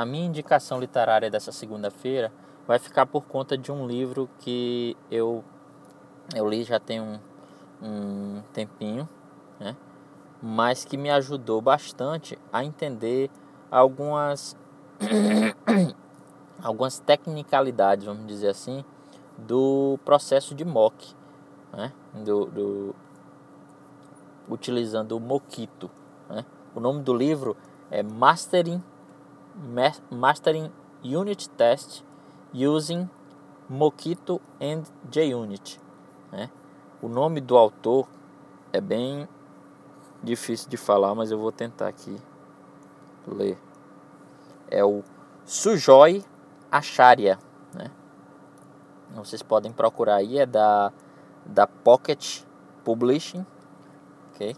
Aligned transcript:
a 0.00 0.06
minha 0.06 0.26
indicação 0.26 0.80
literária 0.80 1.30
dessa 1.30 1.52
segunda-feira 1.52 2.32
vai 2.66 2.78
ficar 2.78 3.04
por 3.04 3.22
conta 3.26 3.58
de 3.58 3.70
um 3.70 3.86
livro 3.86 4.30
que 4.38 4.96
eu, 5.10 5.44
eu 6.34 6.48
li 6.48 6.64
já 6.64 6.80
tem 6.80 7.00
um, 7.00 7.18
um 7.82 8.42
tempinho, 8.52 9.06
né? 9.58 9.76
mas 10.42 10.86
que 10.86 10.96
me 10.96 11.10
ajudou 11.10 11.60
bastante 11.60 12.38
a 12.50 12.64
entender 12.64 13.30
algumas, 13.70 14.56
algumas 16.62 16.98
tecnicalidades, 16.98 18.06
vamos 18.06 18.26
dizer 18.26 18.48
assim, 18.48 18.82
do 19.36 19.98
processo 20.02 20.54
de 20.54 20.64
mock, 20.64 21.14
né? 21.74 21.92
do, 22.24 22.46
do 22.46 22.94
utilizando 24.48 25.12
o 25.12 25.20
Mockito. 25.20 25.90
Né? 26.28 26.46
O 26.74 26.80
nome 26.80 27.02
do 27.02 27.12
livro 27.12 27.54
é 27.90 28.02
Mastering, 28.02 28.82
Mastering 30.10 30.72
Unit 31.04 31.48
Test 31.50 32.02
Using 32.54 33.08
Mockito 33.68 34.40
and 34.60 34.82
JUnit. 35.10 35.80
Né? 36.32 36.50
O 37.02 37.08
nome 37.08 37.40
do 37.40 37.56
autor 37.56 38.08
é 38.72 38.80
bem 38.80 39.28
difícil 40.22 40.68
de 40.68 40.76
falar, 40.76 41.14
mas 41.14 41.30
eu 41.30 41.38
vou 41.38 41.52
tentar 41.52 41.88
aqui 41.88 42.16
ler. 43.26 43.58
É 44.68 44.84
o 44.84 45.02
Sujoy 45.44 46.24
Acharya. 46.70 47.38
Né? 47.74 47.90
Vocês 49.14 49.42
podem 49.42 49.72
procurar 49.72 50.16
aí, 50.16 50.38
é 50.38 50.46
da, 50.46 50.92
da 51.44 51.66
Pocket 51.66 52.42
Publishing. 52.84 53.44
ok? 54.34 54.56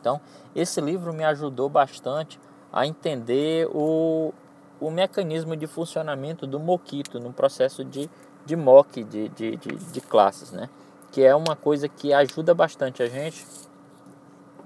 Então, 0.00 0.20
esse 0.54 0.80
livro 0.80 1.12
me 1.12 1.24
ajudou 1.24 1.68
bastante 1.68 2.38
a 2.72 2.86
entender 2.86 3.68
o, 3.72 4.32
o 4.80 4.90
mecanismo 4.90 5.56
de 5.56 5.66
funcionamento 5.66 6.46
do 6.46 6.58
Mockito 6.58 7.18
no 7.18 7.32
processo 7.32 7.84
de, 7.84 8.10
de 8.44 8.56
mock 8.56 9.02
de, 9.02 9.28
de, 9.30 9.56
de, 9.56 9.74
de 9.76 10.00
classes, 10.00 10.52
né? 10.52 10.68
Que 11.12 11.22
é 11.22 11.34
uma 11.34 11.56
coisa 11.56 11.88
que 11.88 12.12
ajuda 12.12 12.54
bastante 12.54 13.02
a 13.02 13.06
gente 13.06 13.46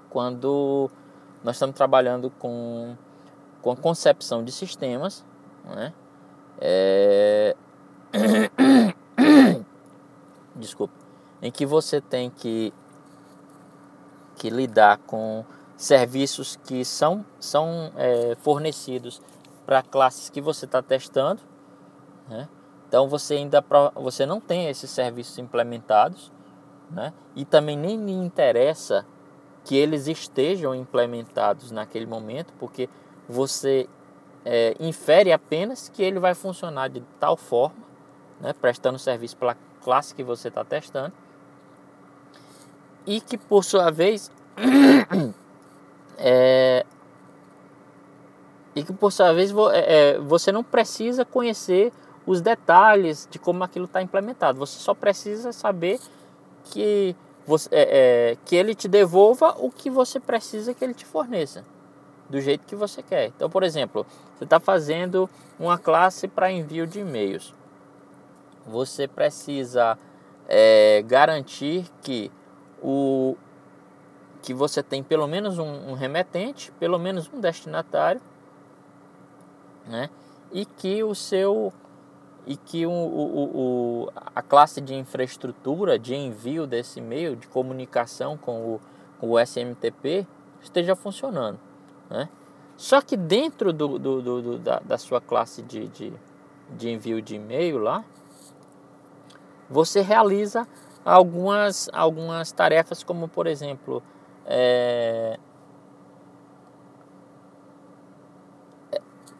quando 0.08 0.90
nós 1.44 1.56
estamos 1.56 1.76
trabalhando 1.76 2.30
com, 2.30 2.96
com 3.62 3.70
a 3.70 3.76
concepção 3.76 4.44
de 4.44 4.50
sistemas, 4.50 5.24
né? 5.64 5.92
É... 6.60 7.56
Desculpa. 10.56 10.94
Em 11.40 11.50
que 11.50 11.64
você 11.64 12.00
tem 12.00 12.28
que 12.28 12.72
que 14.40 14.48
lidar 14.48 14.96
com 15.06 15.44
serviços 15.80 16.56
que 16.56 16.84
são, 16.84 17.24
são 17.40 17.90
é, 17.96 18.36
fornecidos 18.42 19.22
para 19.64 19.82
classes 19.82 20.28
que 20.28 20.38
você 20.38 20.66
está 20.66 20.82
testando. 20.82 21.40
Né? 22.28 22.46
Então 22.86 23.08
você 23.08 23.34
ainda 23.34 23.64
você 23.94 24.26
não 24.26 24.42
tem 24.42 24.68
esses 24.68 24.90
serviços 24.90 25.38
implementados, 25.38 26.30
né? 26.90 27.14
E 27.34 27.46
também 27.46 27.78
nem 27.78 28.04
lhe 28.04 28.12
interessa 28.12 29.06
que 29.64 29.74
eles 29.74 30.06
estejam 30.06 30.74
implementados 30.74 31.70
naquele 31.70 32.04
momento, 32.04 32.52
porque 32.58 32.86
você 33.26 33.88
é, 34.44 34.74
infere 34.78 35.32
apenas 35.32 35.88
que 35.88 36.02
ele 36.02 36.18
vai 36.18 36.34
funcionar 36.34 36.88
de 36.88 37.00
tal 37.18 37.38
forma, 37.38 37.82
né? 38.38 38.52
prestando 38.52 38.98
serviço 38.98 39.36
para 39.36 39.52
a 39.52 39.56
classe 39.82 40.14
que 40.14 40.22
você 40.22 40.48
está 40.48 40.62
testando 40.62 41.14
e 43.06 43.18
que 43.20 43.38
por 43.38 43.64
sua 43.64 43.90
vez 43.90 44.30
é, 46.20 46.84
e 48.74 48.84
que 48.84 48.92
por 48.92 49.10
sua 49.10 49.32
vez 49.32 49.50
é, 49.72 50.14
é, 50.14 50.18
você 50.18 50.52
não 50.52 50.62
precisa 50.62 51.24
conhecer 51.24 51.92
os 52.26 52.40
detalhes 52.40 53.26
de 53.30 53.38
como 53.38 53.64
aquilo 53.64 53.86
está 53.86 54.02
implementado. 54.02 54.58
Você 54.58 54.78
só 54.78 54.94
precisa 54.94 55.52
saber 55.52 55.98
que, 56.64 57.16
você, 57.46 57.68
é, 57.72 57.80
é, 58.32 58.36
que 58.44 58.54
ele 58.54 58.74
te 58.74 58.86
devolva 58.86 59.56
o 59.58 59.70
que 59.70 59.90
você 59.90 60.20
precisa 60.20 60.74
que 60.74 60.84
ele 60.84 60.94
te 60.94 61.06
forneça, 61.06 61.64
do 62.28 62.40
jeito 62.40 62.66
que 62.66 62.76
você 62.76 63.02
quer. 63.02 63.28
Então, 63.28 63.48
por 63.48 63.62
exemplo, 63.62 64.06
você 64.36 64.44
está 64.44 64.60
fazendo 64.60 65.28
uma 65.58 65.78
classe 65.78 66.28
para 66.28 66.52
envio 66.52 66.86
de 66.86 67.00
e-mails. 67.00 67.54
Você 68.66 69.08
precisa 69.08 69.98
é, 70.46 71.02
garantir 71.06 71.86
que 72.02 72.30
o, 72.82 73.36
que 74.42 74.54
você 74.54 74.82
tem 74.82 75.02
pelo 75.02 75.26
menos 75.26 75.58
um, 75.58 75.90
um 75.90 75.94
remetente, 75.94 76.72
pelo 76.72 76.98
menos 76.98 77.30
um 77.32 77.40
destinatário, 77.40 78.20
né? 79.86 80.10
E 80.52 80.64
que 80.64 81.02
o 81.04 81.14
seu 81.14 81.72
e 82.46 82.56
que 82.56 82.86
o, 82.86 82.90
o, 82.90 83.44
o, 83.54 84.12
a 84.34 84.42
classe 84.42 84.80
de 84.80 84.94
infraestrutura 84.94 85.98
de 85.98 86.14
envio 86.14 86.66
desse 86.66 86.98
e-mail, 86.98 87.36
de 87.36 87.46
comunicação 87.46 88.36
com 88.36 88.74
o, 88.74 88.80
com 89.20 89.30
o 89.30 89.38
SMTP 89.38 90.26
esteja 90.62 90.96
funcionando. 90.96 91.58
Né? 92.08 92.28
Só 92.76 93.00
que 93.00 93.16
dentro 93.16 93.72
do, 93.72 93.98
do, 93.98 94.22
do, 94.22 94.42
do 94.42 94.58
da, 94.58 94.80
da, 94.80 94.98
sua 94.98 95.20
classe 95.20 95.62
de, 95.62 95.86
de, 95.88 96.12
de 96.70 96.90
envio 96.90 97.20
de 97.20 97.36
e-mail 97.36 97.78
lá, 97.78 98.04
você 99.68 100.00
realiza 100.00 100.66
algumas, 101.04 101.88
algumas 101.92 102.50
tarefas, 102.50 103.04
como 103.04 103.28
por 103.28 103.46
exemplo, 103.46 104.02
é, 104.52 105.38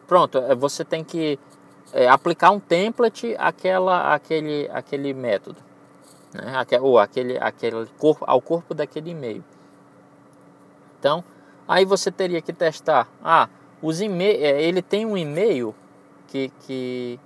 pronto, 0.07 0.39
você 0.55 0.85
tem 0.85 1.03
que 1.03 1.37
é, 1.91 2.07
aplicar 2.07 2.51
um 2.51 2.59
template 2.59 3.35
àquela, 3.37 4.13
àquele, 4.13 4.69
àquele 4.71 5.13
método, 5.13 5.61
né? 6.33 6.65
ou 6.79 6.97
aquele, 6.97 7.37
aquele 7.37 7.85
corpo, 7.97 8.23
ao 8.25 8.41
corpo 8.41 8.73
daquele 8.73 9.11
e-mail. 9.11 9.43
Então, 10.97 11.23
aí 11.67 11.83
você 11.83 12.09
teria 12.09 12.41
que 12.41 12.53
testar. 12.53 13.09
Ah, 13.21 13.49
os 13.81 13.99
e-mail, 13.99 14.41
é, 14.41 14.63
ele 14.63 14.81
tem 14.81 15.05
um 15.05 15.17
e-mail 15.17 15.75
que, 16.27 16.49
que 16.61 17.19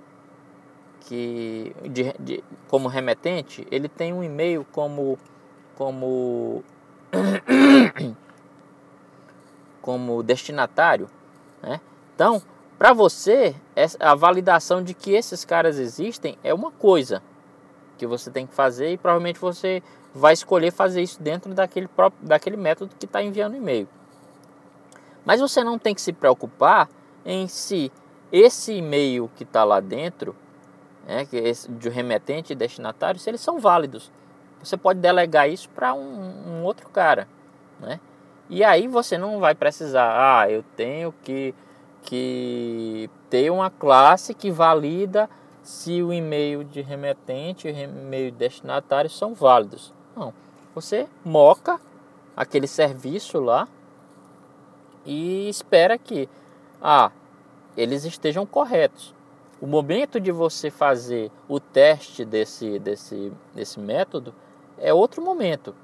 que 1.06 1.72
de, 1.88 2.12
de, 2.18 2.44
como 2.66 2.88
remetente, 2.88 3.64
ele 3.70 3.88
tem 3.88 4.12
um 4.12 4.24
e-mail 4.24 4.66
como 4.72 5.16
como 5.76 6.64
como 9.80 10.22
destinatário, 10.22 11.08
né? 11.62 11.80
Então, 12.14 12.42
para 12.78 12.92
você, 12.92 13.54
a 14.00 14.14
validação 14.14 14.82
de 14.82 14.94
que 14.94 15.12
esses 15.12 15.44
caras 15.44 15.78
existem 15.78 16.38
é 16.42 16.52
uma 16.52 16.70
coisa 16.70 17.22
que 17.96 18.06
você 18.06 18.30
tem 18.30 18.46
que 18.46 18.54
fazer 18.54 18.92
e 18.92 18.98
provavelmente 18.98 19.38
você 19.38 19.82
vai 20.14 20.32
escolher 20.32 20.70
fazer 20.70 21.02
isso 21.02 21.22
dentro 21.22 21.54
daquele, 21.54 21.88
próprio, 21.88 22.26
daquele 22.26 22.56
método 22.56 22.94
que 22.98 23.06
está 23.06 23.22
enviando 23.22 23.56
e-mail. 23.56 23.88
Mas 25.24 25.40
você 25.40 25.64
não 25.64 25.78
tem 25.78 25.94
que 25.94 26.00
se 26.00 26.12
preocupar 26.12 26.88
em 27.24 27.48
se 27.48 27.90
esse 28.30 28.72
e-mail 28.74 29.30
que 29.36 29.44
está 29.44 29.64
lá 29.64 29.80
dentro 29.80 30.36
né, 31.06 31.24
que 31.24 31.36
esse, 31.36 31.70
de 31.70 31.88
remetente 31.88 32.52
e 32.52 32.56
destinatário, 32.56 33.20
se 33.20 33.30
eles 33.30 33.40
são 33.40 33.58
válidos. 33.60 34.10
Você 34.62 34.76
pode 34.76 34.98
delegar 34.98 35.48
isso 35.48 35.68
para 35.68 35.94
um, 35.94 36.00
um, 36.00 36.64
outro 36.64 36.88
cara, 36.88 37.28
né? 37.80 38.00
E 38.48 38.62
aí 38.62 38.86
você 38.86 39.18
não 39.18 39.40
vai 39.40 39.54
precisar, 39.54 40.12
ah, 40.14 40.50
eu 40.50 40.62
tenho 40.76 41.12
que, 41.24 41.54
que 42.02 43.10
ter 43.28 43.50
uma 43.50 43.70
classe 43.70 44.32
que 44.34 44.50
valida 44.50 45.28
se 45.62 46.02
o 46.02 46.12
e-mail 46.12 46.62
de 46.62 46.80
remetente 46.80 47.66
e 47.66 47.72
o 47.72 47.76
e-mail 47.76 48.30
de 48.30 48.36
destinatário 48.36 49.10
são 49.10 49.34
válidos. 49.34 49.92
Não, 50.16 50.32
você 50.74 51.08
moca 51.24 51.80
aquele 52.36 52.68
serviço 52.68 53.40
lá 53.40 53.66
e 55.04 55.48
espera 55.48 55.98
que, 55.98 56.28
ah, 56.80 57.10
eles 57.76 58.04
estejam 58.04 58.46
corretos 58.46 59.16
o 59.60 59.66
momento 59.66 60.20
de 60.20 60.30
você 60.30 60.70
fazer 60.70 61.30
o 61.48 61.58
teste 61.58 62.24
desse, 62.24 62.78
desse, 62.78 63.32
desse 63.54 63.80
método 63.80 64.34
é 64.78 64.92
outro 64.92 65.22
momento. 65.22 65.74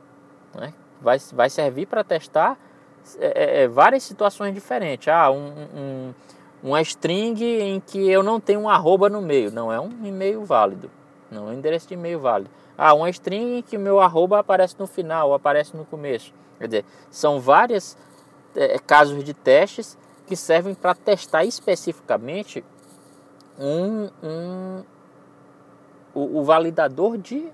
Né? 0.54 0.74
Vai, 1.02 1.18
vai 1.32 1.50
servir 1.50 1.86
para 1.86 2.04
testar 2.04 2.56
é, 3.18 3.26
é, 3.26 3.62
é, 3.62 3.68
várias 3.68 4.02
situações 4.02 4.54
diferentes. 4.54 5.08
Ah, 5.08 5.30
um, 5.30 5.52
um, 5.74 6.14
uma 6.62 6.80
string 6.82 7.42
em 7.42 7.80
que 7.80 8.08
eu 8.08 8.22
não 8.22 8.38
tenho 8.40 8.60
um 8.60 8.68
arroba 8.68 9.08
no 9.08 9.20
meio. 9.20 9.50
Não 9.50 9.72
é 9.72 9.80
um 9.80 9.90
e-mail 10.04 10.44
válido. 10.44 10.90
Não 11.30 11.48
é 11.48 11.50
um 11.50 11.54
endereço 11.54 11.88
de 11.88 11.94
e-mail 11.94 12.20
válido. 12.20 12.50
Ah, 12.76 12.94
uma 12.94 13.10
string 13.10 13.58
em 13.58 13.62
que 13.62 13.76
meu 13.76 14.00
arroba 14.00 14.38
aparece 14.38 14.76
no 14.78 14.86
final 14.86 15.34
aparece 15.34 15.76
no 15.76 15.84
começo. 15.84 16.32
Quer 16.58 16.66
dizer, 16.66 16.84
são 17.10 17.40
vários 17.40 17.96
é, 18.54 18.78
casos 18.78 19.22
de 19.24 19.34
testes 19.34 19.98
que 20.26 20.36
servem 20.36 20.74
para 20.74 20.94
testar 20.94 21.44
especificamente 21.44 22.64
um, 23.58 24.08
um 24.22 24.84
o, 26.14 26.40
o, 26.40 26.44
validador 26.44 27.18
de, 27.18 27.48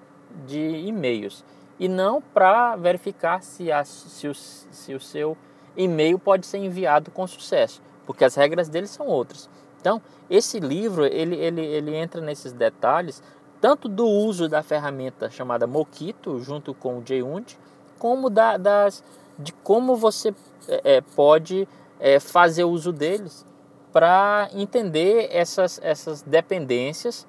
de 0.46 0.58
e-mails 0.58 1.44
e 1.78 1.88
não 1.88 2.20
para 2.20 2.76
verificar 2.76 3.42
se, 3.42 3.70
a, 3.70 3.84
se, 3.84 4.26
o, 4.28 4.34
se 4.34 4.94
o 4.94 5.00
seu 5.00 5.36
e-mail 5.76 6.18
pode 6.18 6.46
ser 6.46 6.58
enviado 6.58 7.10
com 7.10 7.26
sucesso, 7.26 7.80
porque 8.06 8.24
as 8.24 8.34
regras 8.34 8.68
dele 8.68 8.86
são 8.86 9.06
outras. 9.06 9.48
Então, 9.80 10.02
esse 10.28 10.58
livro, 10.58 11.06
ele, 11.06 11.36
ele, 11.36 11.64
ele 11.64 11.94
entra 11.94 12.20
nesses 12.20 12.52
detalhes, 12.52 13.22
tanto 13.60 13.88
do 13.88 14.06
uso 14.06 14.48
da 14.48 14.62
ferramenta 14.62 15.30
chamada 15.30 15.66
Mockito, 15.66 16.40
junto 16.40 16.74
com 16.74 16.98
o 16.98 17.02
JUnit, 17.04 17.58
como 17.98 18.28
da, 18.28 18.56
das, 18.56 19.02
de 19.38 19.52
como 19.52 19.96
você 19.96 20.34
é, 20.68 20.96
é, 20.96 21.00
pode 21.00 21.68
é, 22.00 22.20
fazer 22.20 22.64
uso 22.64 22.92
deles 22.92 23.46
para 23.92 24.48
entender 24.52 25.28
essas, 25.32 25.80
essas 25.82 26.22
dependências, 26.22 27.26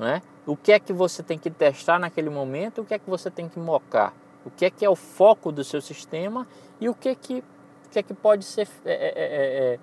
né? 0.00 0.22
o 0.46 0.56
que 0.56 0.72
é 0.72 0.80
que 0.80 0.92
você 0.92 1.22
tem 1.22 1.38
que 1.38 1.50
testar 1.50 1.98
naquele 1.98 2.30
momento, 2.30 2.80
o 2.80 2.84
que 2.84 2.94
é 2.94 2.98
que 2.98 3.08
você 3.08 3.30
tem 3.30 3.48
que 3.48 3.58
mocar, 3.58 4.14
o 4.44 4.50
que 4.50 4.64
é 4.64 4.70
que 4.70 4.84
é 4.84 4.88
o 4.88 4.96
foco 4.96 5.52
do 5.52 5.62
seu 5.62 5.80
sistema 5.80 6.46
e 6.80 6.88
o 6.88 6.94
que 6.94 7.10
é 7.10 7.14
que, 7.14 7.44
o 7.86 7.90
que, 7.90 7.98
é 7.98 8.02
que 8.02 8.14
pode 8.14 8.44
ser, 8.44 8.66
é, 8.84 8.92
é, 8.92 9.12
é, 9.14 9.74
é 9.74 9.78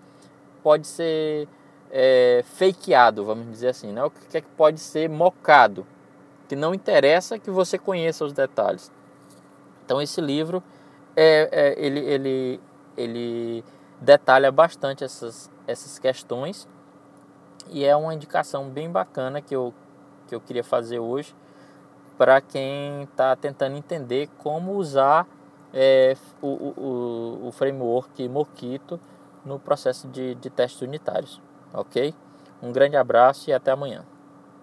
pode 0.63 0.87
ser 0.87 1.47
fakeado, 2.43 3.23
vamos 3.23 3.49
dizer 3.49 3.69
assim, 3.69 3.93
né? 3.93 4.03
o 4.03 4.09
que 4.09 4.37
é 4.37 4.41
que 4.41 4.49
pode 4.57 4.79
ser 4.79 5.07
mocado, 5.07 5.87
que 6.49 6.55
não 6.55 6.73
interessa 6.73 7.39
que 7.39 7.49
você 7.49 7.77
conheça 7.77 8.25
os 8.25 8.33
detalhes. 8.33 8.91
Então 9.85 10.01
esse 10.01 10.19
livro 10.19 10.61
é, 11.15 11.49
é, 11.51 11.85
ele, 11.85 11.99
ele, 11.99 12.61
ele 12.97 13.63
detalha 14.01 14.51
bastante 14.51 15.03
essas, 15.03 15.49
essas 15.65 15.97
questões 15.97 16.67
e 17.69 17.85
é 17.85 17.95
uma 17.95 18.13
indicação 18.13 18.69
bem 18.69 18.89
bacana 18.89 19.41
que 19.41 19.55
eu, 19.55 19.73
que 20.27 20.35
eu 20.35 20.41
queria 20.41 20.63
fazer 20.63 20.99
hoje 20.99 21.33
para 22.17 22.41
quem 22.41 23.03
está 23.03 23.35
tentando 23.35 23.77
entender 23.77 24.27
como 24.39 24.73
usar 24.73 25.27
é, 25.73 26.15
o, 26.41 26.47
o, 26.47 27.47
o 27.47 27.51
framework 27.51 28.27
Mockito 28.27 28.99
no 29.45 29.59
processo 29.59 30.07
de, 30.07 30.35
de 30.35 30.49
testes 30.49 30.81
unitários. 30.81 31.41
Ok? 31.73 32.13
Um 32.61 32.71
grande 32.71 32.97
abraço 32.97 33.49
e 33.49 33.53
até 33.53 33.71
amanhã. 33.71 34.03